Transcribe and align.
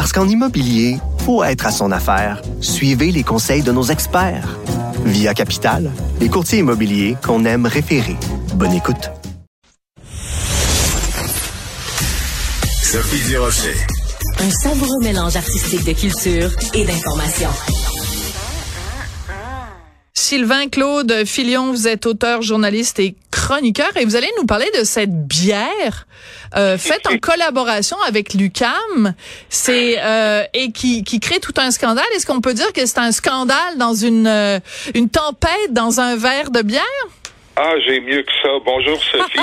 Parce 0.00 0.14
qu'en 0.14 0.26
immobilier, 0.26 0.96
faut 1.26 1.44
être 1.44 1.66
à 1.66 1.70
son 1.70 1.92
affaire. 1.92 2.40
Suivez 2.62 3.12
les 3.12 3.22
conseils 3.22 3.60
de 3.60 3.70
nos 3.70 3.82
experts. 3.82 4.58
Via 5.04 5.34
Capital, 5.34 5.90
les 6.20 6.30
courtiers 6.30 6.60
immobiliers 6.60 7.18
qu'on 7.22 7.44
aime 7.44 7.66
référer. 7.66 8.16
Bonne 8.54 8.72
écoute. 8.72 9.10
Sophie 12.82 13.28
Durocher. 13.28 13.76
Un 14.38 14.50
savoureux 14.50 15.02
mélange 15.02 15.36
artistique 15.36 15.84
de 15.84 15.92
culture 15.92 16.50
et 16.72 16.86
d'information. 16.86 17.50
Sylvain 20.14 20.68
Claude 20.68 21.24
Filion, 21.26 21.72
vous 21.72 21.88
êtes 21.88 22.06
auteur, 22.06 22.40
journaliste 22.40 23.00
et 23.00 23.16
chroniqueur 23.30 23.94
et 23.96 24.04
vous 24.06 24.16
allez 24.16 24.30
nous 24.38 24.46
parler 24.46 24.70
de 24.78 24.84
cette 24.84 25.26
bière 25.26 26.06
euh, 26.56 26.78
faite 26.78 27.06
en 27.06 27.18
collaboration 27.18 27.96
avec 28.06 28.34
Lucam, 28.34 29.14
c'est 29.48 29.96
euh, 30.00 30.42
et 30.54 30.72
qui, 30.72 31.04
qui 31.04 31.20
crée 31.20 31.38
tout 31.38 31.54
un 31.58 31.70
scandale. 31.70 32.04
Est-ce 32.16 32.26
qu'on 32.26 32.40
peut 32.40 32.54
dire 32.54 32.72
que 32.72 32.86
c'est 32.86 32.98
un 32.98 33.12
scandale 33.12 33.78
dans 33.78 33.94
une 33.94 34.26
euh, 34.26 34.58
une 34.94 35.08
tempête 35.08 35.72
dans 35.72 36.00
un 36.00 36.16
verre 36.16 36.50
de 36.50 36.62
bière? 36.62 36.82
Ah, 37.56 37.74
j'ai 37.86 38.00
mieux 38.00 38.22
que 38.22 38.32
ça. 38.42 38.48
Bonjour, 38.64 38.98
Sophie. 39.02 39.38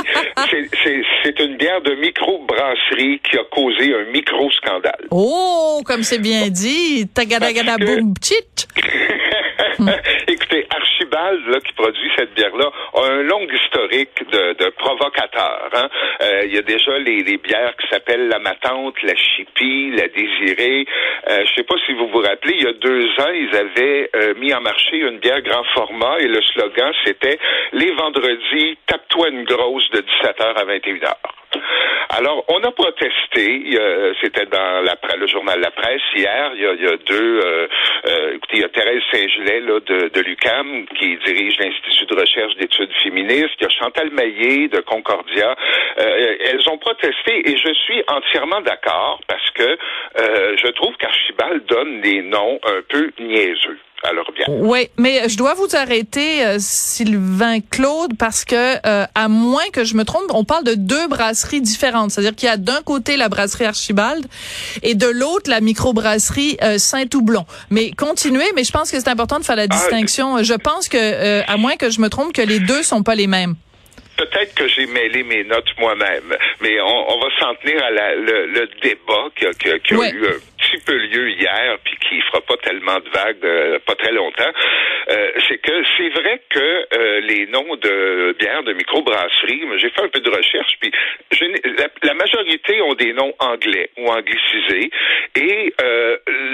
c'est 1.24 1.40
une 1.40 1.58
bière 1.58 1.82
de 1.82 1.94
micro-brasserie 1.96 3.22
qui 3.30 3.38
a 3.38 3.44
causé 3.52 3.94
un 3.94 4.12
micro-scandale. 4.12 5.06
Oh, 5.12 5.82
comme 5.86 6.04
c'est 6.04 6.18
bien 6.18 6.48
dit. 6.50 7.08
Tagadagada 7.14 7.78
boum 7.78 8.14
chit. 9.58 9.84
Écoutez, 10.28 10.68
Archibald, 10.70 11.48
là, 11.48 11.60
qui 11.60 11.74
produit 11.74 12.12
cette 12.18 12.34
bière-là, 12.34 12.70
a 12.94 13.06
un 13.06 13.24
long 13.24 13.48
historique 13.48 14.24
de, 14.32 14.54
de 14.54 14.70
provocateur. 14.70 15.70
Hein. 15.74 15.90
Euh, 16.22 16.42
il 16.46 16.56
y 16.56 16.58
a 16.58 16.62
déjà 16.62 16.98
les, 17.00 17.38
bières 17.38 17.76
qui 17.78 17.88
s'appellent 17.90 18.28
la 18.28 18.40
Matante, 18.40 18.96
la 19.04 19.16
Chipie, 19.16 19.92
la 19.92 20.08
Désirée. 20.08 20.86
Euh, 21.30 21.46
je 21.46 21.54
sais 21.56 21.64
pas 21.64 21.76
si 21.86 21.94
vous 21.94 22.08
vous 22.08 22.22
rappelez, 22.22 22.56
il 22.56 22.64
y 22.64 22.68
a 22.68 22.74
deux 22.74 23.06
ans, 23.22 23.32
ils 23.34 23.56
avaient 23.56 24.10
euh, 24.16 24.34
mis 24.36 24.54
en 24.54 24.62
marché 24.62 24.98
une 24.98 25.20
bière 25.20 25.42
grand 25.42 25.64
format 25.74 26.20
et 26.20 26.28
le 26.28 26.42
slogan, 26.42 26.94
c'était 27.06 27.38
«Les 27.74 27.92
vendredis, 27.92 28.78
tape-toi 28.88 29.30
une 29.30 29.44
grosse 29.44 29.90
de 29.92 30.00
17h 30.00 30.54
à 30.56 30.66
21h». 30.66 31.14
Alors, 32.10 32.44
on 32.48 32.64
a 32.64 32.72
protesté. 32.72 33.78
C'était 34.22 34.46
dans 34.46 34.82
le 34.82 35.28
journal 35.28 35.60
La 35.60 35.72
Presse 35.72 36.02
hier. 36.16 36.52
Il 36.56 36.62
y 36.62 36.88
a, 36.88 36.98
deux. 36.98 37.40
Euh, 37.44 38.36
écoutez, 38.36 38.58
il 38.58 38.62
y 38.62 38.64
a 38.64 38.70
Thérèse 38.70 39.04
De, 39.48 40.20
l'UCAM 40.20 40.86
qui 41.00 41.18
dirige 41.26 41.58
l'Institut 41.58 42.06
de 42.06 42.20
recherche 42.20 42.54
d'études 42.58 42.92
féministes. 43.02 43.56
Il 43.60 43.64
y 43.64 43.66
a 43.66 43.70
Chantal 43.70 44.10
Maillé 44.12 44.68
de 44.68 44.82
Concordia. 44.82 45.56
Euh, 46.00 46.36
elles 46.42 46.70
ont 46.70 46.78
protesté 46.78 47.50
et 47.50 47.56
je 47.56 47.74
suis 47.74 48.04
entièrement 48.10 48.60
d'accord 48.60 49.22
parce 49.28 49.50
que 49.52 49.78
je 50.18 50.68
trouve 50.72 50.96
qu'Archibald 50.98 51.66
donne 51.66 52.02
des 52.02 52.22
noms 52.24 52.60
un 52.66 52.82
peu 52.90 53.12
niaiseux. 53.20 53.80
Alors 54.04 54.32
bien. 54.32 54.46
Oui, 54.48 54.90
mais 54.98 55.28
je 55.28 55.38
dois 55.38 55.56
vous 55.56 55.76
arrêter, 55.76 56.46
euh, 56.46 56.58
Sylvain 56.60 57.60
Claude, 57.62 58.16
parce 58.18 58.46
que 58.46 58.56
euh, 58.86 59.06
à 59.16 59.28
moins 59.28 59.68
que 59.74 59.84
je 59.84 59.96
me 59.96 60.04
trompe, 60.04 60.26
on 60.30 60.44
parle 60.44 60.64
de 60.64 60.76
deux 60.76 61.08
brasseries 61.08 61.62
différentes. 61.62 62.12
C'est-à-dire 62.12 62.36
qu'il 62.36 62.48
y 62.48 62.52
a 62.52 62.58
d'un 62.58 62.82
côté 62.84 63.18
la 63.18 63.28
brasserie 63.28 63.66
Archibald 63.66 64.26
et 64.84 64.94
de 64.94 65.08
l'autre 65.08 65.50
la 65.50 65.62
microbrasserie 65.62 66.58
euh, 66.62 66.78
Saint-Toublon. 66.78 67.46
Mais 67.72 67.92
continuez, 67.92 68.52
mais 68.56 68.64
je 68.64 68.72
pense 68.72 68.92
que 68.92 69.00
c'est 69.00 69.10
important 69.10 69.40
de 69.40 69.46
faire 69.46 69.56
la 69.56 69.64
ah, 69.64 69.68
distinction. 69.68 70.44
je 70.44 70.54
pense 70.54 70.88
que, 70.90 71.42
à 71.50 71.58
moins 71.58 71.76
que 71.76 71.90
je 71.90 72.00
me 72.00 72.10
trompe, 72.10 72.34
que 72.34 72.42
les 72.42 72.60
deux 72.60 72.84
sont 72.84 73.04
pas 73.04 73.16
les 73.16 73.28
mêmes. 73.28 73.56
Peut-être 74.18 74.56
que 74.56 74.68
j'ai 74.68 74.88
mêlé 74.88 75.24
mes 75.24 75.44
notes 75.44 75.72
moi-même, 75.78 76.36
mais 76.62 76.80
on, 76.82 77.20
va 77.20 77.28
s'en 77.40 77.54
tenir 77.56 77.84
à 77.84 77.92
la, 77.92 78.16
le, 78.16 78.68
débat 78.82 79.28
qui 79.36 79.46
a, 79.46 79.54
qui 79.54 79.70
a, 79.70 79.76
eu 80.10 80.26
un 80.26 80.40
petit 80.58 80.84
peu 80.86 80.96
lieu 80.96 81.30
hier, 81.32 81.78
puis 81.84 81.96
qui 81.98 82.20
fera 82.22 82.42
pas 82.42 82.58
tellement 82.58 83.00
de 83.00 83.10
vagues 83.10 83.46
euh, 83.46 83.80
pas 83.86 83.96
très 83.96 84.12
longtemps. 84.12 84.52
Euh, 85.10 85.32
c'est 85.48 85.58
que 85.60 85.84
c'est 85.98 86.10
vrai 86.10 86.42
que 86.50 86.60
euh, 86.60 87.22
les 87.22 87.48
noms 87.48 87.76
de 87.76 88.36
bières 88.38 88.64
de 88.64 88.74
microbrasserie, 88.74 89.64
j'ai 89.78 89.90
fait 89.90 90.02
un 90.02 90.10
peu 90.10 90.20
de 90.20 90.30
recherche, 90.30 90.78
puis 90.80 90.92
la, 91.78 91.88
la, 92.04 92.14
majorité 92.14 92.82
ont 92.82 92.94
des 92.94 93.14
noms 93.14 93.34
anglais 93.40 93.90
ou 93.98 94.10
anglicisés, 94.10 94.90
et 95.36 95.74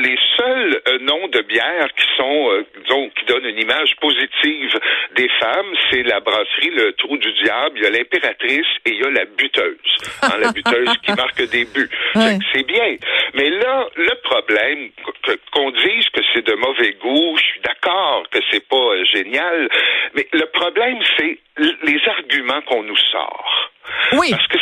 les 0.04 0.18
seuls 0.38 0.82
noms 1.02 1.28
de 1.28 1.42
bières 1.42 1.88
qui 1.96 2.06
sont, 2.18 2.64
disons, 2.82 3.10
qui 3.18 3.26
donnent 3.26 3.46
une 3.46 3.60
image 3.60 3.96
positive 4.02 4.80
des 5.16 5.30
femmes, 5.40 5.74
c'est 5.90 6.04
la 6.04 6.20
brasserie 6.20 6.72
Le 6.72 6.94
Trou 6.94 7.18
du 7.18 7.32
Diable 7.34 7.74
il 7.76 7.84
y 7.84 7.86
a 7.88 7.90
l'impératrice 7.90 8.68
et 8.86 8.92
il 8.92 9.00
y 9.00 9.04
a 9.04 9.10
la 9.10 9.26
buteuse. 9.26 9.78
Hein, 10.22 10.38
la 10.40 10.52
buteuse 10.52 10.98
qui 11.04 11.12
marque 11.14 11.42
des 11.50 11.66
buts. 11.66 11.90
C'est 12.54 12.66
bien. 12.68 12.96
Mais 13.34 13.50
là, 13.50 13.88
le 13.96 14.16
problème, 14.24 14.90
qu'on 15.52 15.72
dise 15.72 16.08
que 16.10 16.22
c'est 16.34 16.46
de 16.46 16.54
mauvais 16.54 16.94
goût, 17.02 17.36
je 17.38 17.44
suis 17.44 17.62
d'accord 17.62 18.24
que 18.30 18.40
c'est 18.52 18.68
pas 18.68 18.76
euh, 18.76 19.04
génial, 19.06 19.70
mais 20.16 20.28
le 20.34 20.46
problème, 20.48 21.00
c'est 21.18 21.40
les 21.58 22.02
arguments 22.08 22.62
qu'on 22.62 22.84
nous 22.84 22.98
sort. 23.12 23.73
Oui. 24.14 24.30
Parce 24.32 24.48
que 24.48 24.58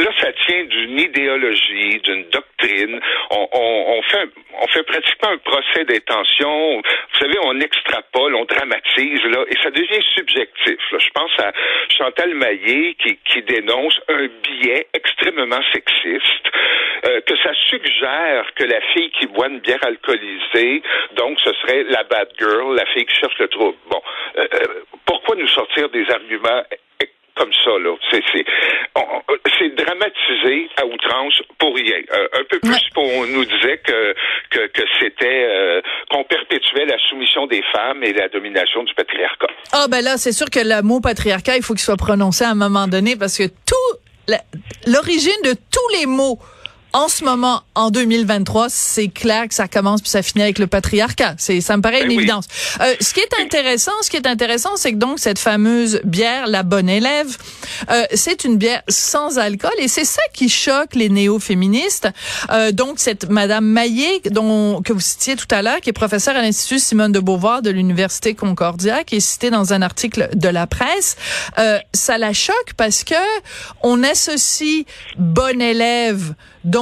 là, 0.00 0.10
ça 0.20 0.32
tient 0.46 0.64
d'une 0.64 0.98
idéologie, 0.98 2.00
d'une 2.00 2.24
doctrine. 2.30 3.00
On, 3.30 4.02
fait, 4.02 4.82
pratiquement 4.82 5.30
un 5.30 5.38
procès 5.38 5.84
d'intention. 5.84 6.76
Vous 6.78 7.18
savez, 7.18 7.38
on 7.42 7.60
extrapole, 7.60 8.34
on 8.34 8.44
dramatise, 8.44 9.22
là, 9.24 9.44
et 9.48 9.56
ça 9.62 9.70
devient 9.70 10.02
subjectif. 10.14 10.78
Je 10.90 11.10
pense 11.14 11.30
à 11.38 11.52
Chantal 11.96 12.34
Maillé 12.34 12.94
qui, 12.94 13.16
qui 13.24 13.42
dénonce 13.42 14.00
un 14.08 14.26
biais 14.42 14.86
extrêmement 14.94 15.62
sexiste, 15.72 16.50
euh, 17.06 17.20
que 17.22 17.36
ça 17.38 17.52
suggère 17.68 18.46
que 18.54 18.64
la 18.64 18.80
fille 18.92 19.10
qui 19.10 19.26
boit 19.26 19.48
une 19.48 19.60
bière 19.60 19.84
alcoolisée, 19.84 20.82
donc 21.16 21.38
ce 21.44 21.52
serait 21.62 21.84
la 21.84 22.04
bad 22.04 22.28
girl, 22.38 22.74
la 22.76 22.86
fille 22.86 23.06
qui 23.06 23.16
cherche 23.16 23.38
le 23.38 23.48
trouble. 23.48 23.76
Bon, 23.88 24.02
euh, 24.38 24.46
euh 24.54 24.84
pourquoi 25.06 25.36
nous 25.36 25.48
sortir 25.48 25.88
des 25.90 26.08
arguments 26.10 26.62
comme 27.36 27.52
ça, 27.64 27.78
là. 27.78 27.94
C'est 29.58 29.74
dramatisé 29.76 30.68
à 30.76 30.86
outrance 30.86 31.34
pour 31.58 31.74
rien. 31.74 31.96
Euh, 32.12 32.40
un 32.40 32.44
peu 32.48 32.58
plus 32.60 32.88
pour 32.92 33.04
on 33.04 33.26
nous 33.26 33.44
disait 33.44 33.78
que 33.78 34.14
que, 34.50 34.66
que 34.68 34.82
c'était 35.00 35.46
euh, 35.48 35.80
qu'on 36.10 36.24
perpétuait 36.24 36.86
la 36.86 36.98
soumission 37.08 37.46
des 37.46 37.62
femmes 37.72 38.02
et 38.02 38.12
la 38.12 38.28
domination 38.28 38.82
du 38.84 38.94
patriarcat. 38.94 39.48
Ah 39.72 39.86
ben 39.90 40.02
là, 40.02 40.16
c'est 40.16 40.32
sûr 40.32 40.50
que 40.50 40.60
le 40.60 40.82
mot 40.82 41.00
patriarcat, 41.00 41.56
il 41.56 41.62
faut 41.62 41.74
qu'il 41.74 41.82
soit 41.82 41.96
prononcé 41.96 42.44
à 42.44 42.50
un 42.50 42.54
moment 42.54 42.86
donné 42.86 43.16
parce 43.16 43.36
que 43.38 43.44
tout 43.44 43.98
l'origine 44.86 45.42
de 45.44 45.52
tous 45.52 45.98
les 45.98 46.06
mots 46.06 46.38
en 46.94 47.08
ce 47.08 47.24
moment, 47.24 47.62
en 47.74 47.90
2023, 47.90 48.68
c'est 48.70 49.08
clair 49.08 49.48
que 49.48 49.54
ça 49.54 49.66
commence 49.66 50.00
puis 50.00 50.10
ça 50.10 50.22
finit 50.22 50.44
avec 50.44 50.60
le 50.60 50.68
patriarcat. 50.68 51.34
C'est, 51.38 51.60
ça 51.60 51.76
me 51.76 51.82
paraît 51.82 52.02
une 52.02 52.08
ben 52.08 52.18
évidence. 52.18 52.46
Euh, 52.80 52.94
ce 53.00 53.12
qui 53.12 53.18
est 53.18 53.42
intéressant, 53.42 53.90
ce 54.00 54.10
qui 54.10 54.16
est 54.16 54.28
intéressant, 54.28 54.76
c'est 54.76 54.92
que 54.92 54.98
donc 54.98 55.18
cette 55.18 55.40
fameuse 55.40 56.00
bière, 56.04 56.46
la 56.46 56.62
bonne 56.62 56.88
élève, 56.88 57.36
euh, 57.90 58.04
c'est 58.14 58.44
une 58.44 58.58
bière 58.58 58.82
sans 58.88 59.38
alcool 59.38 59.72
et 59.78 59.88
c'est 59.88 60.04
ça 60.04 60.22
qui 60.32 60.48
choque 60.48 60.94
les 60.94 61.08
néo-féministes. 61.08 62.08
Euh, 62.50 62.70
donc 62.70 63.00
cette 63.00 63.28
Madame 63.28 63.66
Maillet, 63.66 64.20
dont 64.30 64.80
que 64.80 64.92
vous 64.92 65.00
citiez 65.00 65.34
tout 65.34 65.48
à 65.50 65.62
l'heure, 65.62 65.80
qui 65.80 65.90
est 65.90 65.94
professeure 65.94 66.36
à 66.36 66.42
l'Institut 66.42 66.78
Simone 66.78 67.10
de 67.10 67.18
Beauvoir 67.18 67.60
de 67.60 67.70
l'Université 67.70 68.34
Concordia, 68.34 69.02
qui 69.02 69.16
est 69.16 69.20
citée 69.20 69.50
dans 69.50 69.72
un 69.72 69.82
article 69.82 70.30
de 70.34 70.48
la 70.48 70.68
presse, 70.68 71.16
euh, 71.58 71.80
ça 71.92 72.18
la 72.18 72.32
choque 72.32 72.74
parce 72.76 73.02
que 73.02 73.14
on 73.82 74.04
associe 74.04 74.84
bonne 75.18 75.60
élève 75.60 76.34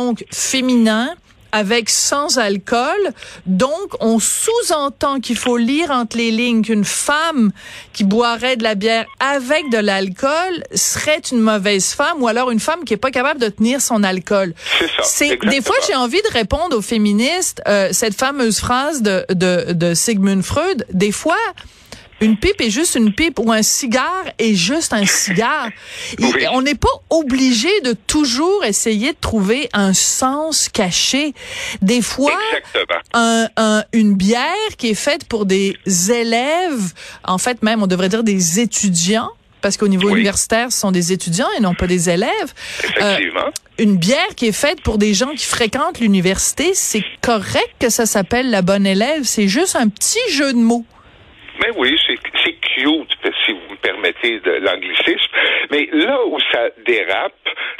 donc 0.03 0.25
féminin 0.31 1.15
avec 1.53 1.91
sans 1.91 2.39
alcool. 2.39 3.03
Donc, 3.45 3.89
on 4.01 4.19
sous-entend 4.19 5.21
qu'il 5.21 5.37
faut 5.37 5.59
lire 5.59 5.91
entre 5.91 6.17
les 6.17 6.31
lignes 6.31 6.63
qu'une 6.63 6.85
femme 6.85 7.53
qui 7.93 8.05
boirait 8.05 8.57
de 8.57 8.63
la 8.63 8.75
bière 8.75 9.05
avec 9.21 9.71
de 9.71 9.77
l'alcool 9.77 10.65
serait 10.75 11.21
une 11.31 11.41
mauvaise 11.41 11.93
femme 11.93 12.23
ou 12.23 12.27
alors 12.27 12.51
une 12.51 12.59
femme 12.59 12.85
qui 12.85 12.95
est 12.95 12.97
pas 12.97 13.11
capable 13.11 13.39
de 13.39 13.49
tenir 13.49 13.83
son 13.83 14.03
alcool. 14.03 14.55
C'est 15.05 15.39
des 15.47 15.61
fois 15.61 15.77
j'ai 15.87 15.95
envie 15.95 16.23
de 16.23 16.33
répondre 16.33 16.75
aux 16.77 16.83
féministes 16.83 17.61
euh, 17.69 17.91
cette 17.93 18.15
fameuse 18.15 18.59
phrase 18.59 19.03
de, 19.03 19.27
de 19.29 19.73
de 19.75 19.93
Sigmund 19.93 20.43
Freud. 20.43 20.87
Des 20.93 21.13
fois 21.13 21.37
une 22.23 22.37
pipe 22.37 22.61
est 22.61 22.71
juste 22.71 22.95
une 22.95 23.13
pipe 23.13 23.39
ou 23.39 23.53
un 23.53 23.63
cigare 23.63 24.25
est 24.39 24.55
juste 24.55 24.93
un 24.93 25.05
cigare. 25.05 25.69
On 26.53 26.63
n'est 26.63 26.77
pas 26.77 26.89
obligé 27.11 27.69
de 27.83 27.93
toujours 27.93 28.65
essayer 28.65 29.13
de 29.13 29.19
trouver 29.21 29.69
un 29.73 29.93
sens 29.93 30.69
caché. 30.69 31.35
Des 31.83 32.01
fois, 32.01 32.39
un, 33.13 33.49
une 33.93 34.15
bière 34.15 34.77
qui 34.79 34.91
est 34.91 34.95
faite 34.95 35.25
pour 35.25 35.47
des 35.47 35.77
élèves, 36.11 36.93
en 37.25 37.39
fait 37.39 37.63
même 37.63 37.83
on 37.83 37.87
devrait 37.87 38.09
dire 38.09 38.23
des 38.23 38.61
étudiants, 38.61 39.31
parce 39.61 39.77
qu'au 39.77 39.89
niveau 39.89 40.09
universitaire, 40.11 40.73
ce 40.73 40.81
sont 40.81 40.91
des 40.91 41.13
étudiants 41.13 41.49
et 41.57 41.61
non 41.61 41.75
pas 41.75 41.87
des 41.87 42.11
élèves. 42.11 42.31
Effectivement. 42.81 43.41
Euh, 43.47 43.51
une 43.79 43.97
bière 43.97 44.35
qui 44.37 44.47
est 44.47 44.53
faite 44.53 44.81
pour 44.83 44.99
des 44.99 45.15
gens 45.15 45.31
qui 45.31 45.47
fréquentent 45.47 46.01
l'université, 46.01 46.73
c'est 46.75 47.05
correct 47.21 47.71
que 47.79 47.89
ça 47.89 48.07
s'appelle 48.07 48.51
la 48.51 48.63
bonne 48.63 48.87
élève. 48.87 49.23
C'est 49.23 49.49
juste 49.49 49.77
un 49.77 49.89
petit 49.89 50.19
jeu 50.31 50.53
de 50.53 50.59
mots. 50.59 50.85
Mais 51.61 51.71
oui, 51.77 51.97
de 54.31 54.53
l'anglicisme. 54.53 55.33
Mais 55.71 55.89
là 55.93 56.25
où 56.27 56.39
ça 56.53 56.69
dérape, 56.85 57.35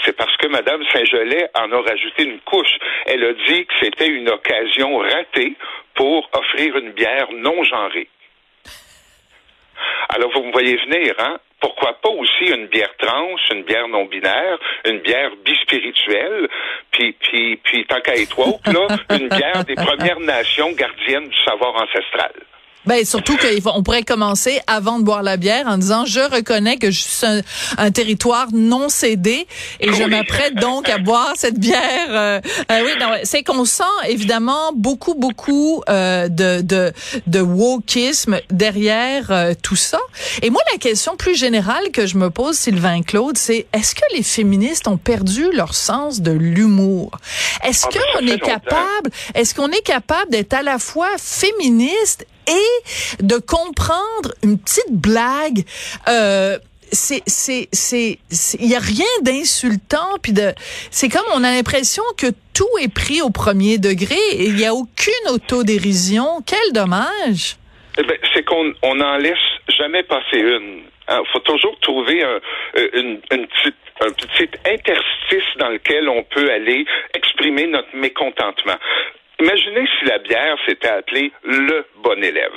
c'est 0.05 0.17
parce 0.17 0.37
que 0.37 0.47
Mme 0.49 0.83
Saint-Gelais 0.93 1.49
en 1.55 1.71
a 1.73 1.81
rajouté 1.81 2.25
une 2.25 2.41
couche. 2.41 2.79
Elle 3.07 3.25
a 3.25 3.33
dit 3.33 3.67
que 3.67 3.75
c'était 3.81 4.09
une 4.09 4.29
occasion 4.29 4.99
ratée 4.99 5.55
pour 5.95 6.29
offrir 6.33 6.77
une 6.77 6.93
bière 6.93 7.29
non 7.33 7.63
genrée. 7.65 8.09
Alors, 10.09 10.31
vous 10.33 10.45
me 10.45 10.53
voyez 10.53 10.77
venir, 10.77 11.15
hein? 11.19 11.39
Pourquoi 11.61 11.95
pas 12.01 12.11
aussi 12.11 12.47
une 12.53 12.67
bière 12.67 12.93
trans, 12.99 13.37
une 13.53 13.63
bière 13.63 13.87
non 13.89 14.05
binaire, 14.07 14.59
une 14.85 14.99
bière 14.99 15.31
bispirituelle, 15.45 16.49
puis, 16.91 17.13
puis, 17.13 17.57
puis 17.57 17.87
tant 17.87 18.01
qu'à 18.01 18.17
être 18.17 18.37
là, 18.39 19.17
une 19.17 19.29
bière 19.29 19.65
des 19.65 19.77
Premières 19.77 20.19
Nations 20.21 20.73
gardiennes 20.73 21.29
du 21.29 21.39
savoir 21.45 21.77
ancestral. 21.77 22.33
Ben 22.85 23.05
surtout 23.05 23.37
qu'on 23.37 23.83
pourrait 23.85 24.03
commencer 24.03 24.61
avant 24.67 24.99
de 24.99 25.05
boire 25.05 25.23
la 25.23 25.37
bière 25.37 25.67
en 25.69 25.79
disant 25.79 26.05
je 26.05 26.19
reconnais 26.19 26.79
que 26.79 26.91
je 26.91 27.01
suis 27.01 27.27
un, 27.79 27.91
territoire 27.93 28.49
non 28.53 28.89
cédé 28.89 29.47
et 29.79 29.93
je 29.93 30.03
m'apprête 30.03 30.55
donc 30.57 30.89
à 30.89 30.99
boire 30.99 31.33
cette 31.37 31.61
bière. 31.61 32.09
Euh, 32.09 32.41
euh, 32.71 32.85
oui, 32.85 32.91
c'est 33.23 33.45
qu'on 33.45 33.65
sent 33.65 33.85
évidemment 34.09 34.73
beaucoup 34.75 35.15
beaucoup 35.15 35.83
euh, 35.89 36.29
de 36.29 36.61
de 36.61 36.93
de 37.29 37.41
wokisme 37.41 38.41
derrière 38.51 39.31
euh, 39.31 39.55
tout 39.63 39.77
ça. 39.77 40.01
Et 40.43 40.51
moi 40.51 40.63
la 40.73 40.79
question 40.79 41.17
plus 41.17 41.37
générale 41.37 41.91
que 41.93 42.07
je 42.07 42.17
me 42.17 42.31
pose 42.31 42.57
Sylvain 42.57 43.03
Claude, 43.03 43.39
c'est 43.39 43.67
est-ce 43.73 43.95
que 43.95 44.05
les 44.17 44.25
féministes 44.25 44.89
ont 44.89 44.97
perdu 44.97 45.53
leur 45.53 45.75
sens 45.75 46.21
de 46.21 46.33
l'humour? 46.33 47.13
Est-ce 47.65 47.87
ah, 47.87 48.19
qu'on 48.19 48.27
est 48.27 48.41
capable 48.41 49.11
Est-ce 49.35 49.55
qu'on 49.55 49.71
est 49.71 49.85
capable 49.85 50.31
d'être 50.31 50.55
à 50.55 50.63
la 50.63 50.81
fois 50.81 51.11
féministe 51.19 52.27
et 52.53 53.23
de 53.23 53.37
comprendre 53.39 54.35
une 54.43 54.59
petite 54.59 54.91
blague. 54.91 55.65
Euh, 56.09 56.59
c'est 56.93 57.23
c'est 57.27 57.69
c'est 57.73 58.19
il 58.61 58.69
y 58.69 58.77
a 58.77 58.79
rien 58.79 59.07
d'insultant 59.23 60.19
puis 60.23 60.33
de 60.33 60.53
c'est 60.91 61.09
comme 61.09 61.25
on 61.35 61.43
a 61.43 61.51
l'impression 61.51 62.03
que 62.19 62.27
tout 62.55 62.69
est 62.83 62.93
pris 62.93 63.23
au 63.23 63.31
premier 63.31 63.79
degré 63.79 64.19
et 64.33 64.45
il 64.45 64.61
y 64.61 64.67
a 64.67 64.75
aucune 64.75 65.29
autodérision 65.31 66.43
quel 66.47 66.75
dommage 66.75 67.57
eh 67.97 68.03
ben, 68.03 68.19
c'est 68.35 68.45
qu'on 68.45 68.75
on 68.83 69.01
en 69.01 69.17
laisse 69.17 69.39
jamais 69.69 70.03
passer 70.03 70.37
une 70.37 70.83
il 71.09 71.15
hein, 71.15 71.23
faut 71.33 71.41
toujours 71.41 71.79
trouver 71.81 72.23
un, 72.23 72.41
euh, 72.77 72.89
une, 72.95 73.21
un 73.31 74.13
petit 74.13 74.49
interstice 74.67 75.57
dans 75.59 75.69
lequel 75.69 76.09
on 76.09 76.23
peut 76.25 76.51
aller 76.51 76.85
exprimer 77.15 77.67
notre 77.67 77.95
mécontentement. 77.95 78.77
Imaginez 79.43 79.89
si 79.99 80.05
la 80.05 80.19
bière 80.19 80.57
s'était 80.69 80.89
appelée 80.89 81.33
le 81.43 81.85
bon 81.97 82.23
élève. 82.23 82.53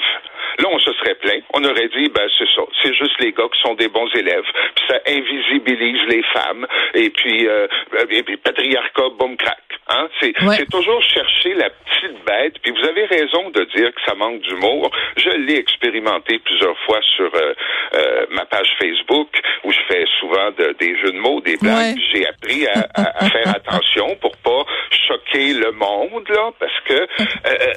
Là, 0.59 0.69
on 0.71 0.77
se 0.77 0.93
serait 0.93 1.15
plaint. 1.15 1.43
On 1.55 1.63
aurait 1.63 1.87
dit, 1.87 2.09
ben, 2.09 2.27
c'est 2.37 2.47
ça. 2.55 2.61
C'est 2.83 2.93
juste 2.93 3.19
les 3.19 3.31
gars 3.31 3.47
qui 3.51 3.59
sont 3.61 3.73
des 3.73 3.87
bons 3.87 4.07
élèves. 4.13 4.45
Puis 4.75 4.85
ça 4.87 4.99
invisibilise 5.07 6.01
les 6.07 6.21
femmes. 6.31 6.67
Et 6.93 7.09
puis, 7.09 7.47
euh, 7.47 7.65
et 8.11 8.37
patriarcat, 8.37 9.09
boum, 9.17 9.35
crack. 9.35 9.74
Hein? 9.87 10.07
C'est, 10.19 10.33
toujours 10.71 11.01
chercher 11.03 11.53
la 11.53 11.69
petite 11.69 12.25
bête. 12.25 12.55
Puis 12.63 12.71
vous 12.71 12.87
avez 12.87 13.05
raison 13.05 13.49
de 13.51 13.63
dire 13.75 13.93
que 13.93 14.01
ça 14.05 14.15
manque 14.15 14.41
d'humour. 14.41 14.89
Je 15.17 15.29
l'ai 15.29 15.57
expérimenté 15.57 16.39
plusieurs 16.39 16.77
fois 16.85 16.99
sur 17.15 17.29
euh, 17.35 17.53
euh, 17.93 18.25
ma 18.31 18.45
page 18.45 18.69
Facebook, 18.79 19.29
où 19.63 19.71
je 19.71 19.79
fais 19.87 20.05
souvent 20.19 20.51
des 20.51 20.97
jeux 20.99 21.11
de 21.11 21.19
mots, 21.19 21.39
des 21.41 21.57
blagues. 21.57 21.97
J'ai 22.13 22.27
appris 22.27 22.65
à, 22.67 22.87
à, 22.95 23.29
faire 23.29 23.47
attention 23.55 24.15
pour 24.15 24.35
pas 24.37 24.65
choquer 25.07 25.53
le 25.53 25.71
monde, 25.71 26.27
là, 26.29 26.51
parce 26.59 26.79
que... 26.85 26.93
Euh, 26.93 27.73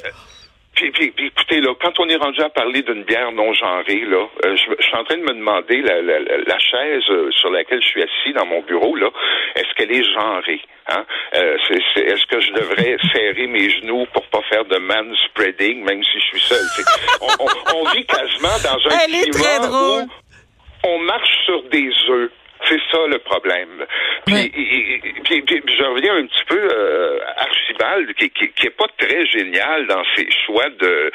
puis, 0.79 1.11
puis, 1.11 1.27
écoutez, 1.27 1.59
là, 1.59 1.73
quand 1.81 1.99
on 1.99 2.07
est 2.07 2.15
rendu 2.15 2.41
à 2.41 2.49
parler 2.49 2.81
d'une 2.81 3.03
bière 3.03 3.31
non 3.31 3.53
genrée, 3.53 4.05
là, 4.05 4.27
euh, 4.45 4.55
je, 4.55 4.85
suis 4.85 4.95
en 4.95 5.03
train 5.03 5.17
de 5.17 5.23
me 5.23 5.33
demander 5.33 5.81
la, 5.81 6.01
la, 6.01 6.19
la 6.19 6.59
chaise 6.59 7.03
euh, 7.09 7.29
sur 7.31 7.49
laquelle 7.49 7.81
je 7.81 7.87
suis 7.87 8.01
assis 8.01 8.33
dans 8.33 8.45
mon 8.45 8.61
bureau, 8.61 8.95
là, 8.95 9.09
est-ce 9.55 9.73
qu'elle 9.75 9.91
est 9.91 10.03
genrée? 10.13 10.61
Hein? 10.87 11.05
Euh, 11.35 11.57
est-ce 11.95 12.25
que 12.27 12.39
je 12.39 12.51
devrais 12.53 12.97
serrer 13.13 13.47
mes 13.47 13.69
genoux 13.69 14.05
pour 14.13 14.25
pas 14.27 14.41
faire 14.49 14.65
de 14.65 14.77
man 14.77 15.13
spreading, 15.25 15.83
même 15.83 16.03
si 16.03 16.19
je 16.19 16.25
suis 16.37 16.41
seul? 16.41 16.65
On, 17.21 17.45
on, 17.75 17.89
vit 17.91 18.05
quasiment 18.05 18.57
dans 18.63 18.89
un 18.89 18.99
Elle 19.05 19.31
climat 19.31 19.69
où 19.69 20.09
on 20.87 20.99
marche 20.99 21.45
sur 21.45 21.61
des 21.63 21.91
œufs. 22.09 22.31
C'est 22.67 22.81
ça 22.91 23.07
le 23.07 23.19
problème. 23.19 23.85
Puis, 24.25 24.51
je 24.53 25.83
reviens 25.83 26.15
un 26.17 26.27
petit 26.27 26.43
peu 26.45 26.59
euh, 26.59 27.19
Qui, 28.17 28.29
qui, 28.31 28.49
qui 28.49 28.67
est 28.67 28.77
pas 28.77 28.87
très 28.97 29.25
génial 29.27 29.87
dans 29.87 30.03
ses 30.15 30.27
choix 30.45 30.69
de, 30.69 31.11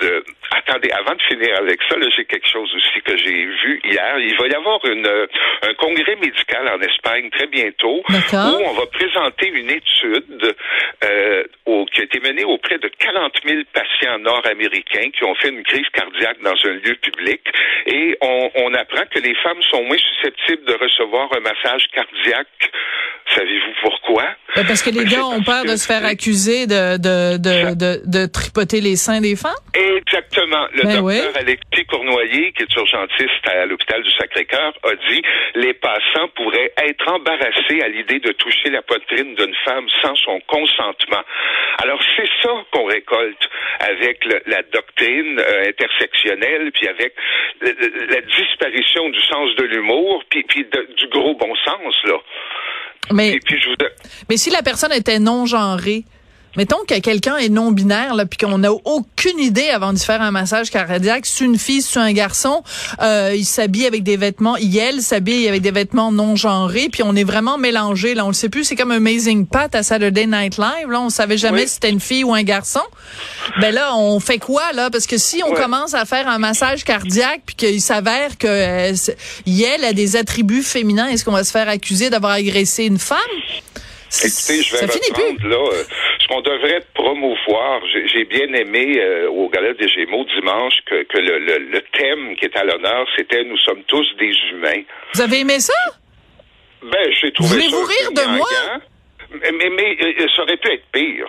de. 0.00 0.24
Attendez, 0.50 0.90
avant 0.90 1.14
de 1.14 1.22
finir 1.22 1.56
avec 1.58 1.80
ça, 1.88 1.96
j'ai 2.16 2.24
quelque 2.24 2.48
chose 2.48 2.72
aussi 2.74 3.00
que 3.02 3.16
j'ai 3.16 3.44
vu 3.44 3.80
hier. 3.84 4.18
Il 4.18 4.36
va 4.36 4.46
y 4.48 4.54
avoir 4.54 4.84
une, 4.86 5.06
un 5.06 5.74
congrès 5.74 6.16
médical 6.16 6.68
en 6.68 6.80
Espagne 6.80 7.28
très 7.30 7.46
bientôt 7.46 8.02
où 8.08 8.62
on 8.64 8.72
va 8.72 8.86
présenter 8.86 9.48
une 9.48 9.70
étude 9.70 10.56
euh, 11.04 11.44
au, 11.66 11.84
qui 11.86 12.00
a 12.00 12.04
été 12.04 12.20
menée 12.20 12.44
auprès 12.44 12.78
de 12.78 12.88
40 12.88 13.32
000 13.44 13.62
patients 13.72 14.18
nord-américains 14.18 15.10
qui 15.10 15.24
ont 15.24 15.34
fait 15.34 15.48
une 15.50 15.62
crise 15.64 15.88
cardiaque 15.92 16.40
dans 16.42 16.56
un 16.64 16.74
lieu 16.74 16.94
public 17.02 17.40
et 17.86 18.16
on, 18.20 18.50
on 18.56 18.74
apprend 18.74 19.04
que 19.10 19.18
les 19.20 19.34
femmes 19.36 19.62
sont 19.70 19.82
moins 19.84 19.98
susceptibles 19.98 20.64
de 20.64 20.74
recevoir 20.74 21.28
un 21.36 21.40
massage 21.40 21.86
cardiaque. 21.92 22.70
Savez-vous 23.36 23.72
pourquoi? 23.82 24.24
Ben, 24.56 24.64
parce 24.66 24.82
que 24.82 24.88
les 24.88 25.04
ben, 25.04 25.10
gars 25.10 25.26
ont 25.26 25.42
peur 25.42 25.64
de 25.64 25.76
se 25.76 25.86
faire 25.86 26.04
accuser 26.04 26.66
de, 26.66 26.96
de, 26.96 27.36
de, 27.36 27.74
de, 27.76 28.00
de 28.06 28.26
tripoter 28.26 28.80
les 28.80 28.96
seins 28.96 29.20
des 29.20 29.36
femmes? 29.36 29.52
Exactement. 29.74 30.66
Le 30.72 30.82
ben 30.82 31.02
docteur 31.02 31.36
Alexis 31.36 31.84
Cournoyer, 31.86 32.52
qui 32.52 32.62
est 32.62 32.74
urgentiste 32.74 33.44
à 33.44 33.66
l'hôpital 33.66 34.02
du 34.02 34.10
Sacré-Cœur, 34.12 34.72
a 34.84 34.94
dit 35.10 35.22
les 35.56 35.74
passants 35.74 36.28
pourraient 36.34 36.72
être 36.88 37.08
embarrassés 37.12 37.82
à 37.82 37.88
l'idée 37.88 38.20
de 38.20 38.32
toucher 38.32 38.70
la 38.70 38.80
poitrine 38.80 39.34
d'une 39.34 39.54
femme 39.66 39.86
sans 40.00 40.14
son 40.16 40.40
consentement. 40.46 41.22
Alors 41.82 42.00
c'est 42.16 42.28
ça 42.42 42.50
qu'on 42.72 42.86
récolte 42.86 43.50
avec 43.80 44.24
la 44.46 44.62
doctrine 44.72 45.38
euh, 45.38 45.68
intersectionnelle, 45.68 46.72
puis 46.72 46.88
avec 46.88 47.12
la, 47.60 48.20
disparition 48.22 49.10
du 49.10 49.20
sens 49.20 49.54
de 49.56 49.64
l'humour, 49.64 50.24
puis, 50.30 50.42
puis 50.44 50.64
du 50.64 51.08
gros 51.08 51.34
bon 51.34 51.54
sens 51.64 51.94
là. 52.04 52.18
Mais, 53.12 53.38
mais 54.28 54.36
si 54.36 54.50
la 54.50 54.62
personne 54.62 54.92
était 54.92 55.18
non 55.18 55.46
genrée, 55.46 56.04
Mettons 56.56 56.78
que 56.88 56.98
quelqu'un 57.00 57.36
est 57.36 57.48
non 57.48 57.70
binaire 57.72 58.14
là, 58.14 58.26
puis 58.26 58.38
qu'on 58.38 58.58
n'a 58.58 58.72
aucune 58.72 59.38
idée 59.38 59.68
avant 59.68 59.92
de 59.92 59.98
faire 59.98 60.22
un 60.22 60.30
massage 60.30 60.70
cardiaque, 60.70 61.26
c'est 61.26 61.44
une 61.44 61.58
fille, 61.58 61.82
c'est 61.82 61.98
un 61.98 62.12
garçon, 62.12 62.62
euh, 63.02 63.32
il 63.36 63.44
s'habille 63.44 63.86
avec 63.86 64.02
des 64.02 64.16
vêtements, 64.16 64.56
il 64.56 64.76
elle 64.76 65.00
s'habille 65.00 65.48
avec 65.48 65.62
des 65.62 65.70
vêtements 65.70 66.12
non 66.12 66.36
genrés, 66.36 66.88
puis 66.90 67.02
on 67.02 67.14
est 67.14 67.24
vraiment 67.24 67.58
mélangé 67.58 68.14
là, 68.14 68.24
on 68.24 68.28
le 68.28 68.34
sait 68.34 68.48
plus, 68.48 68.64
c'est 68.64 68.76
comme 68.76 68.90
Amazing 68.90 69.46
Pat 69.46 69.74
à 69.74 69.82
Saturday 69.82 70.26
Night 70.26 70.58
Live 70.58 70.90
là, 70.90 71.00
on 71.00 71.10
savait 71.10 71.38
jamais 71.38 71.66
si 71.66 71.74
c'était 71.74 71.90
une 71.90 72.00
fille 72.00 72.24
ou 72.24 72.34
un 72.34 72.42
garçon. 72.42 72.82
Ben 73.60 73.74
là, 73.74 73.96
on 73.96 74.20
fait 74.20 74.38
quoi 74.38 74.72
là? 74.72 74.90
Parce 74.90 75.06
que 75.06 75.18
si 75.18 75.42
on 75.44 75.52
commence 75.52 75.94
à 75.94 76.04
faire 76.04 76.28
un 76.28 76.38
massage 76.38 76.84
cardiaque 76.84 77.42
puis 77.46 77.54
qu'il 77.54 77.80
s'avère 77.80 78.36
que 78.38 78.46
euh, 78.46 78.94
elle 79.46 79.84
a 79.84 79.92
des 79.92 80.16
attributs 80.16 80.62
féminins, 80.62 81.08
est-ce 81.08 81.24
qu'on 81.24 81.32
va 81.32 81.44
se 81.44 81.50
faire 81.50 81.68
accuser 81.68 82.10
d'avoir 82.10 82.32
agressé 82.32 82.84
une 82.84 82.98
femme? 82.98 83.18
Écoutez, 84.24 84.62
je 84.62 84.76
vais 84.76 84.86
reprendre, 84.86 85.48
là, 85.48 85.56
euh, 85.56 85.84
ce 86.26 86.34
qu'on 86.34 86.40
devrait 86.40 86.80
promouvoir. 86.94 87.80
J'ai 88.12 88.24
bien 88.24 88.52
aimé 88.52 88.98
euh, 88.98 89.28
au 89.30 89.48
Gala 89.48 89.74
des 89.74 89.88
Gémeaux 89.88 90.24
dimanche 90.24 90.74
que, 90.86 91.02
que 91.04 91.18
le, 91.18 91.38
le, 91.38 91.82
thème 91.92 92.36
qui 92.36 92.46
est 92.46 92.56
à 92.56 92.64
l'honneur, 92.64 93.06
c'était 93.16 93.44
Nous 93.44 93.58
sommes 93.58 93.82
tous 93.86 94.06
des 94.18 94.32
humains. 94.52 94.82
Vous 95.14 95.20
avez 95.20 95.40
aimé 95.40 95.60
ça? 95.60 95.74
Ben, 96.82 97.12
j'ai 97.20 97.32
trouvé 97.32 97.50
Voulez-vous 97.50 97.84
rire 97.84 98.12
de 98.12 98.36
moi? 98.36 98.48
Mais, 99.40 99.52
mais, 99.52 99.70
mais 99.70 99.96
euh, 100.02 100.26
ça 100.34 100.42
aurait 100.42 100.56
pu 100.56 100.72
être 100.72 100.84
pire. 100.92 101.28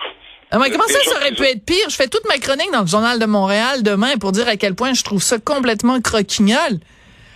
Ah, 0.50 0.58
comment 0.70 0.86
ça, 0.86 1.00
ça 1.00 1.16
aurait 1.16 1.32
pu 1.32 1.42
être 1.42 1.64
pire? 1.64 1.88
Je 1.90 1.96
fais 1.96 2.08
toute 2.08 2.26
ma 2.26 2.38
chronique 2.38 2.70
dans 2.72 2.80
le 2.80 2.86
Journal 2.86 3.18
de 3.18 3.26
Montréal 3.26 3.82
demain 3.82 4.16
pour 4.18 4.32
dire 4.32 4.48
à 4.48 4.56
quel 4.56 4.74
point 4.74 4.94
je 4.94 5.04
trouve 5.04 5.22
ça 5.22 5.36
complètement 5.38 6.00
croquignol. 6.00 6.78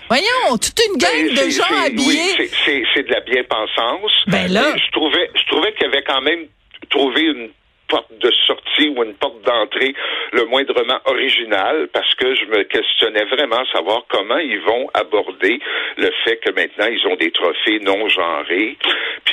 Voyons, 0.09 0.59
toute 0.59 0.79
une 0.89 0.99
gang 0.99 1.11
ben, 1.13 1.45
de 1.45 1.51
gens 1.51 1.85
habillés. 1.87 2.35
Oui, 2.39 2.51
c'est 2.95 3.03
de 3.03 3.13
la 3.13 3.21
bien-pensance. 3.21 4.13
Ben 4.27 4.51
là. 4.53 4.75
je 4.77 4.91
trouvais, 4.93 5.31
je 5.35 5.47
trouvais 5.51 5.73
qu'il 5.75 5.87
y 5.87 5.87
avait 5.87 6.03
quand 6.03 6.21
même 6.21 6.47
trouvé 6.93 7.23
une 7.23 7.49
porte 7.93 8.11
de 8.21 8.33
sortie 8.47 8.89
ou 8.97 9.05
une 9.05 9.13
porte 9.15 9.43
d'entrée 9.45 9.95
le 10.33 10.47
moindrement 10.47 10.99
originale 11.05 11.89
parce 11.93 12.15
que 12.15 12.35
je 12.35 12.47
me 12.47 12.63
questionnais 12.65 13.25
vraiment 13.27 13.63
savoir 13.71 14.05
comment 14.09 14.39
ils 14.39 14.61
vont 14.61 14.89
aborder 14.95 15.61
le 15.99 16.11
fait 16.25 16.39
que 16.39 16.51
maintenant 16.53 16.87
ils 16.87 17.07
ont 17.07 17.17
des 17.17 17.31
trophées 17.31 17.81
non 17.81 18.09
genrés. 18.09 18.79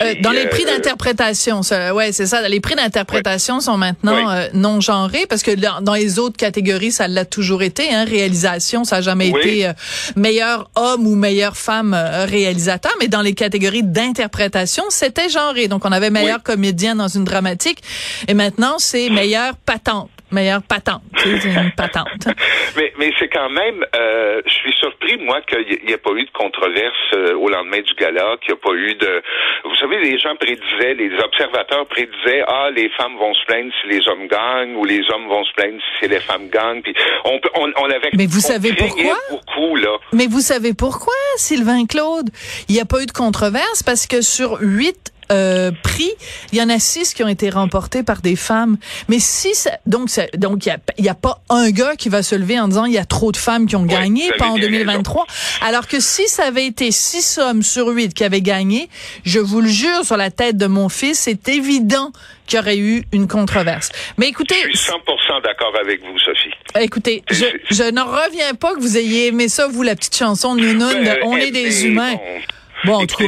Euh, 0.01 0.13
dans 0.21 0.31
les 0.31 0.47
prix 0.47 0.65
d'interprétation, 0.65 1.61
ouais, 1.93 2.11
c'est 2.11 2.25
ça. 2.25 2.47
Les 2.49 2.59
prix 2.59 2.75
d'interprétation 2.75 3.61
sont 3.61 3.77
maintenant 3.77 4.27
non 4.53 4.81
genrés 4.81 5.25
parce 5.29 5.41
que 5.41 5.51
dans, 5.55 5.93
les 5.93 6.19
autres 6.19 6.37
catégories, 6.37 6.91
ça 6.91 7.07
l'a 7.07 7.25
toujours 7.25 7.63
été. 7.63 7.93
Hein, 7.93 8.03
réalisation, 8.03 8.83
ça 8.83 8.97
n'a 8.97 9.01
jamais 9.01 9.29
été 9.29 9.69
meilleur 10.15 10.69
homme 10.75 11.07
ou 11.07 11.15
meilleure 11.15 11.55
femme 11.55 11.95
réalisateur, 12.27 12.91
mais 12.99 13.07
dans 13.07 13.21
les 13.21 13.33
catégories 13.33 13.83
d'interprétation, 13.83 14.83
c'était 14.89 15.29
genré. 15.29 15.67
Donc, 15.67 15.85
on 15.85 15.91
avait 15.91 16.09
meilleur 16.09 16.43
comédien 16.43 16.95
dans 16.95 17.07
une 17.07 17.23
dramatique. 17.23 17.79
Et 18.27 18.33
maintenant, 18.33 18.48
c'est 18.79 19.09
meilleure 19.09 19.55
patente 19.65 20.09
meilleure 20.31 20.61
patente. 20.61 21.01
une 21.25 21.71
patente. 21.71 22.27
mais 22.77 22.93
mais 22.97 23.11
c'est 23.19 23.29
quand 23.29 23.49
même, 23.49 23.85
euh, 23.95 24.41
je 24.45 24.51
suis 24.51 24.73
surpris, 24.73 25.17
moi, 25.17 25.41
qu'il 25.41 25.85
n'y 25.85 25.91
ait 25.91 25.97
pas 25.97 26.11
eu 26.11 26.25
de 26.25 26.31
controverse 26.31 26.95
euh, 27.13 27.35
au 27.35 27.49
lendemain 27.49 27.81
du 27.81 27.93
gala, 27.95 28.35
qu'il 28.41 28.53
n'y 28.53 28.59
a 28.59 28.61
pas 28.61 28.75
eu 28.75 28.95
de... 28.95 29.21
Vous 29.65 29.75
savez, 29.75 29.99
les 29.99 30.17
gens 30.19 30.35
prédisaient, 30.35 30.93
les 30.93 31.11
observateurs 31.19 31.87
prédisaient, 31.87 32.43
ah, 32.47 32.69
les 32.75 32.89
femmes 32.89 33.17
vont 33.17 33.33
se 33.33 33.45
plaindre 33.45 33.71
si 33.81 33.89
les 33.89 34.07
hommes 34.07 34.27
gagnent, 34.27 34.75
ou 34.75 34.85
les 34.85 35.01
hommes 35.11 35.27
vont 35.27 35.43
se 35.43 35.53
plaindre 35.53 35.79
si 35.99 36.07
les 36.07 36.19
femmes 36.19 36.49
gagnent. 36.49 36.81
Puis 36.81 36.93
on, 37.25 37.39
on, 37.55 37.71
on 37.77 37.85
avait... 37.85 38.09
Mais 38.13 38.27
vous 38.27 38.39
savez 38.39 38.73
pourquoi? 38.73 39.17
Beaucoup, 39.29 39.75
là. 39.75 39.97
Mais 40.13 40.27
vous 40.27 40.41
savez 40.41 40.73
pourquoi, 40.73 41.13
Sylvain 41.37 41.85
Claude? 41.85 42.29
Il 42.67 42.75
n'y 42.75 42.81
a 42.81 42.85
pas 42.85 43.01
eu 43.01 43.05
de 43.05 43.11
controverse 43.11 43.83
parce 43.83 44.07
que 44.07 44.21
sur 44.21 44.59
huit 44.61 45.11
euh, 45.31 45.71
prix, 45.83 46.11
il 46.51 46.59
y 46.59 46.61
en 46.61 46.69
a 46.69 46.79
six 46.79 47.13
qui 47.13 47.23
ont 47.23 47.27
été 47.27 47.49
remportés 47.49 48.03
par 48.03 48.21
des 48.21 48.35
femmes. 48.35 48.77
Mais 49.07 49.19
si 49.19 49.53
ça, 49.53 49.71
donc 49.85 50.09
donc 50.35 50.65
il 50.65 51.03
y 51.03 51.07
a, 51.07 51.11
a 51.11 51.15
pas 51.15 51.41
un 51.49 51.69
gars 51.71 51.95
qui 51.95 52.09
va 52.09 52.23
se 52.23 52.35
lever 52.35 52.59
en 52.59 52.67
disant 52.67 52.85
il 52.85 52.93
y 52.93 52.97
a 52.97 53.05
trop 53.05 53.31
de 53.31 53.37
femmes 53.37 53.67
qui 53.67 53.75
ont 53.75 53.85
gagné 53.85 54.31
pas 54.37 54.47
en 54.47 54.57
2023. 54.57 55.25
Alors 55.61 55.87
que 55.87 55.99
si 55.99 56.27
ça 56.27 56.45
avait 56.45 56.65
été 56.65 56.91
six 56.91 57.37
hommes 57.37 57.63
sur 57.63 57.87
huit 57.87 58.13
qui 58.13 58.23
avaient 58.23 58.41
gagné, 58.41 58.89
je 59.23 59.39
vous 59.39 59.61
le 59.61 59.69
jure 59.69 60.03
sur 60.03 60.17
la 60.17 60.31
tête 60.31 60.57
de 60.57 60.67
mon 60.67 60.89
fils, 60.89 61.19
c'est 61.19 61.47
évident 61.49 62.11
qu'il 62.47 62.57
y 62.57 62.61
aurait 62.61 62.77
eu 62.77 63.03
une 63.11 63.27
controverse. 63.27 63.89
Mais 64.17 64.27
écoutez, 64.27 64.55
je 64.71 64.77
suis 64.77 64.91
100% 64.91 65.43
d'accord 65.43 65.73
avec 65.79 66.01
vous, 66.01 66.17
Sophie. 66.17 66.49
Écoutez, 66.79 67.23
je, 67.29 67.45
je 67.69 67.91
n'en 67.91 68.05
reviens 68.05 68.55
pas 68.55 68.73
que 68.73 68.79
vous 68.79 68.97
ayez 68.97 69.27
aimé 69.27 69.49
ça, 69.49 69.67
vous, 69.67 69.83
la 69.83 69.95
petite 69.95 70.15
chanson 70.15 70.55
de 70.55 70.61
Nounoun 70.61 71.03
de 71.03 71.23
On 71.23 71.37
est 71.37 71.51
des 71.51 71.85
humains. 71.85 72.13
Bon, 72.13 72.41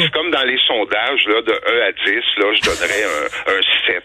c'est 0.01 0.11
comme 0.11 0.31
dans 0.31 0.43
les 0.43 0.57
sondages 0.65 1.25
là, 1.27 1.41
de 1.41 1.51
1 1.51 1.87
à 1.87 1.91
10, 1.91 2.05
là, 2.37 2.53
je 2.53 2.61
donnerais 2.61 3.03
un, 3.03 3.53
un 3.53 3.61
7. 3.87 4.03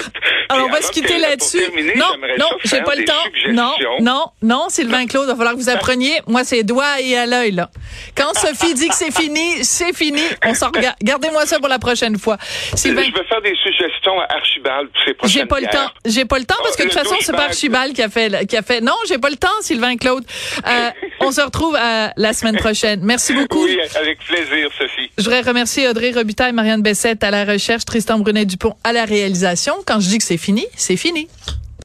Alors, 0.48 0.66
on 0.66 0.72
va 0.72 0.82
se 0.82 0.90
quitter 0.90 1.18
là-dessus. 1.18 1.62
Non, 1.96 2.06
non, 2.38 2.48
j'ai 2.64 2.80
pas 2.82 2.94
le 2.94 3.04
temps. 3.04 3.12
Non, 3.50 3.74
non, 4.00 4.26
non, 4.42 4.68
Sylvain 4.68 5.06
Claude, 5.06 5.24
il 5.26 5.30
va 5.30 5.36
falloir 5.36 5.54
que 5.54 5.60
vous 5.60 5.68
appreniez. 5.68 6.20
Moi, 6.26 6.44
c'est 6.44 6.62
doigt 6.62 7.00
et 7.00 7.16
à 7.16 7.26
l'œil, 7.26 7.52
là. 7.52 7.70
Quand 8.16 8.32
Sophie 8.34 8.74
dit 8.74 8.88
que 8.88 8.94
c'est 8.94 9.14
fini, 9.14 9.64
c'est 9.64 9.94
fini. 9.94 10.22
On 10.44 10.54
s'en 10.54 10.68
regarde. 10.68 10.96
Gardez-moi 11.02 11.46
ça 11.46 11.58
pour 11.58 11.68
la 11.68 11.78
prochaine 11.78 12.18
fois. 12.18 12.36
Sylvain. 12.74 13.02
Je 13.02 13.12
vais 13.12 13.26
faire 13.26 13.42
des 13.42 13.54
suggestions 13.62 14.18
à 14.20 14.34
Archibald 14.34 14.88
pour 14.90 15.02
ses 15.04 15.14
prochaines 15.14 15.40
J'ai 15.40 15.46
pas 15.46 15.60
le 15.60 15.66
temps. 15.66 15.90
J'ai 16.04 16.24
pas 16.24 16.38
le 16.38 16.44
temps 16.44 16.56
parce 16.62 16.76
que 16.76 16.82
de 16.82 16.88
toute 16.88 16.98
façon, 16.98 17.16
c'est 17.20 17.32
pas 17.32 17.44
Archibald 17.44 17.94
qui 17.94 18.02
a 18.02 18.08
fait, 18.08 18.46
qui 18.46 18.56
a 18.56 18.62
fait. 18.62 18.80
Non, 18.80 18.94
j'ai 19.08 19.18
pas 19.18 19.30
le 19.30 19.36
temps, 19.36 19.48
Sylvain 19.60 19.96
Claude. 19.96 20.24
Euh, 20.66 20.90
on 21.20 21.30
se 21.30 21.40
retrouve 21.40 21.76
à 21.76 22.12
la 22.16 22.32
semaine 22.32 22.56
prochaine. 22.56 23.00
Merci 23.02 23.32
beaucoup. 23.32 23.64
Oui, 23.64 23.78
avec 23.98 24.18
plaisir, 24.20 24.68
Sophie. 24.78 25.10
Je 25.18 25.24
voudrais 25.24 25.40
remercier 25.40 25.88
Audrey 25.88 26.12
Robitaille, 26.12 26.52
Marianne 26.52 26.82
Bessette 26.82 27.22
à 27.24 27.30
la 27.30 27.44
recherche, 27.44 27.84
Tristan 27.84 28.18
Brunet-Dupont 28.18 28.76
à 28.84 28.92
la 28.92 29.04
réalisation. 29.04 29.74
Quand 29.86 30.00
je 30.00 30.08
dis 30.08 30.18
que 30.18 30.24
c'est 30.36 30.42
fini, 30.44 30.66
c'est 30.76 30.96
fini. 30.98 31.28